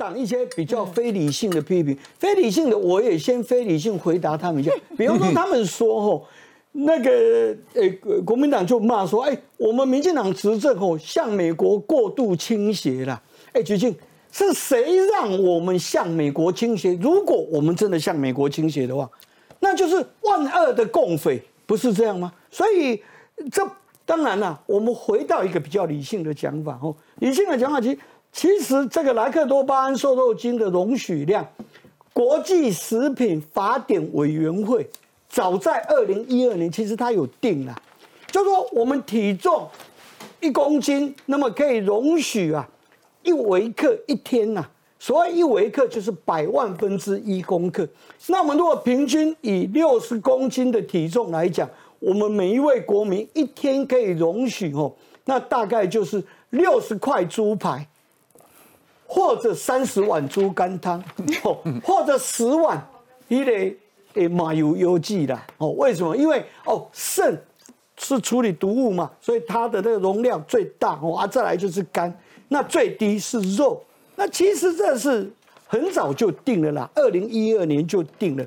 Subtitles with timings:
[0.00, 4.72] 党一些比较非理性的批评，非理性的我也先非理性回答他们一下。
[4.96, 6.26] 比方说，他们说吼，
[6.72, 7.86] 那个呃
[8.24, 13.22] 国民党就骂说，哎，我们民进党执政吼向美国过度倾斜了。
[13.52, 13.94] 哎，鞠静
[14.32, 16.94] 是谁让我们向美国倾斜？
[16.94, 19.06] 如果我们真的向美国倾斜的话，
[19.58, 22.32] 那就是万恶的共匪，不是这样吗？
[22.50, 23.02] 所以
[23.52, 23.62] 这
[24.06, 27.98] 当然了，我们回到一个比较理性的讲法哦，理性的讲法其实。
[28.32, 31.46] 其实这个莱克多巴胺瘦肉精的容许量，
[32.12, 34.88] 国际食品法典委员会
[35.28, 37.82] 早在二零一二年，其实它有定了，
[38.28, 39.68] 就说我们体重
[40.40, 42.66] 一公斤，那么可以容许啊
[43.22, 44.64] 一微克一天呐。
[44.98, 47.88] 所谓一微克就是百万分之一公克。
[48.26, 51.68] 那我们如果平均以六十公斤的体重来讲，
[51.98, 54.92] 我们每一位国民一天可以容许哦，
[55.24, 57.86] 那大概就是六十块猪排。
[59.12, 61.02] 或者三十碗猪肝汤，
[61.82, 62.80] 或者十碗
[63.26, 63.76] 一类
[64.14, 66.16] 诶马油油剂的哦，为什么？
[66.16, 67.36] 因为哦肾
[67.96, 72.16] 是处理毒物嘛，所以它的那个容量最大哦啊，再来就是肝，
[72.46, 73.82] 那最低是肉。
[74.14, 75.28] 那其实这是
[75.66, 78.46] 很早就定了啦，二零一二年就定了。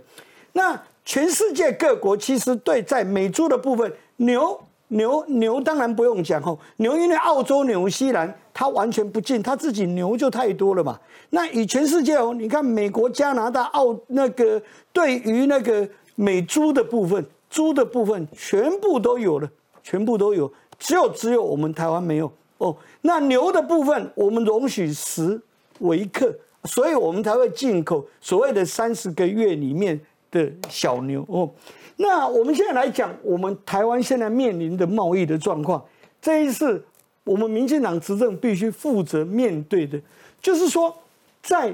[0.54, 4.58] 那全世界各国其实对在美猪的部分，牛
[4.94, 8.34] 牛牛当然不用讲哦，牛因为澳洲、纽西兰。
[8.56, 11.00] 它完全不进，它自己牛就太多了嘛。
[11.32, 14.62] 那以全世界哦，你看美国、加拿大、澳那个
[14.94, 19.50] 对于那个美猪的部分，猪的部分全部都有了，
[19.82, 22.78] 全部都有，只有只有我们台湾没有哦。
[23.02, 25.42] 那牛的部分，我们容许十
[25.80, 26.32] 微克，
[26.66, 30.00] 所以我们才会进口所谓的三十个月里面
[30.34, 31.50] 的小牛哦。
[31.96, 35.82] 那我们现在来讲，我们台湾现在面临的贸易的状况，
[36.22, 36.84] 这一次。
[37.26, 39.98] 我们民进党执政必须负责面对的，
[40.42, 40.94] 就是说，
[41.42, 41.74] 在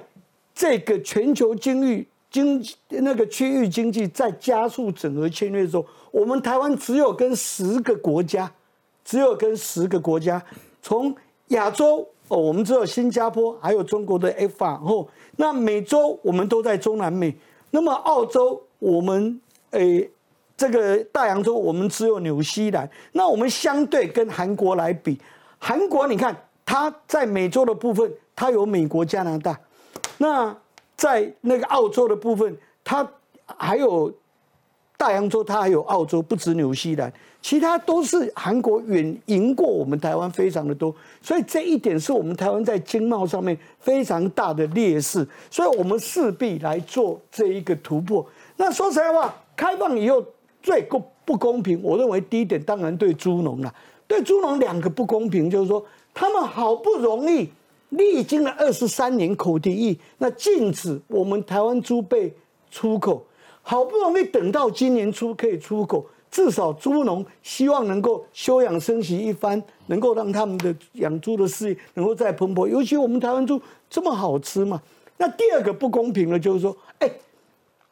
[0.53, 8.52] 这个全球经济经那个区域经济在加速整合签约的时候，我们台湾只有跟十个国家，
[9.03, 10.39] 只有跟十个国家，
[10.83, 11.15] 从
[11.48, 17.36] 亚洲哦，我们只有新加坡，还有中国的 F 然后那美洲我们都在中南美，
[17.71, 19.39] 那么澳洲我们
[19.71, 20.09] 诶。
[20.59, 25.17] 这个大洋洲我们只有纽西兰，那我们相对跟韩国来比。
[25.57, 26.35] 韩国，你看，
[26.65, 29.53] 它在美洲的部分，它有美国、加拿大；
[30.17, 30.53] 那
[30.97, 33.09] 在那个澳洲的部分，它
[33.45, 34.13] 还有
[34.99, 37.10] 大洋洲，它还有澳洲，不止纽西兰，
[37.42, 48.26] 其他都是韩国远赢过我们台湾非常的多，所以这一点是我们台湾在经贸上面非常大的劣势，所以我们势必来做这一个突破。
[48.58, 50.21] 那说实在话，开放以后
[50.61, 53.73] 最不不公平，我认为第一点当然对猪农了。
[54.05, 55.81] 对猪农两个不公平，就是说
[56.14, 57.49] 他们好不容易
[57.87, 62.33] 历经了二十三年口蹄疫，那禁止我们台湾猪被
[62.70, 63.23] 出口，
[63.69, 72.67] 好不容易等到今年初可以出口，至少猪农希望能够休养生息一番，能够让他们的养猪的事业能够再蓬勃。
[72.67, 74.81] 尤其我们台湾猪这么好吃嘛。
[75.17, 77.07] 那第二个不公平的，就是说，哎，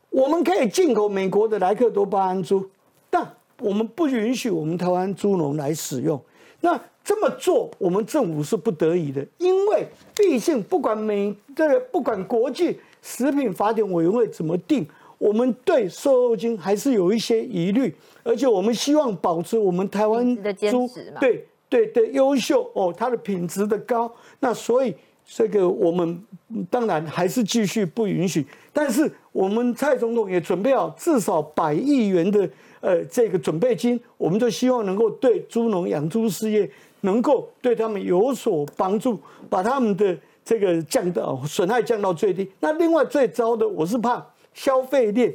[0.09, 2.67] 我们可以进口美国的莱克多巴胺猪，
[3.11, 6.19] 但我们不允许我们台湾猪农来使用，
[6.61, 14.83] 那这么做我们政府是不得已的，因为毕竟不管美这个不管国际食品法典委员会怎么定，
[15.17, 20.35] 我们对瘦肉精还是有一些疑虑，而且我们希望保持我们台湾
[20.69, 20.89] 猪
[21.19, 24.95] 对对对优秀哦，它的品质的高，那所以
[25.25, 26.23] 这个我们
[26.69, 32.49] 当然还是继续不允许，但是我们蔡总统也准备好至少百亿元的。
[32.79, 36.69] 呃，这个准备金，我们就希望能够对猪农养猪事业
[37.01, 39.19] 能够对他们有所帮助，
[39.49, 42.49] 把他们的这个降到损害降到最低。
[42.59, 44.23] 那另外最糟的，我是怕
[44.57, 45.31] 消费链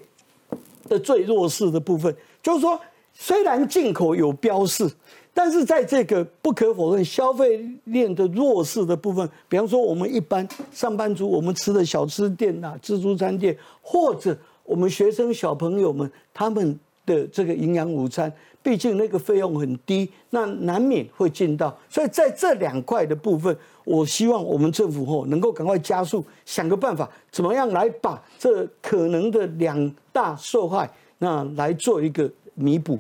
[0.89, 2.13] 的最弱势的部分，
[2.43, 2.79] 就是说，
[3.15, 4.91] 虽然进口有标示，
[5.33, 16.79] 但是在这个不可否认消费链的弱势的部分，比方说我们一般上班族，我们吃的小吃店呐、自助餐店，或者我们学生小朋友们，他们。
[17.05, 18.33] 的这个营养午餐，
[18.63, 21.77] 毕竟那个费用很低，那难免会进到。
[21.89, 30.89] 所以在这两块的部分，我希望我们政府吼能够赶快加速，想个办法，怎么样来把这可能的两大受害
[31.19, 32.99] 那来做一个弥补。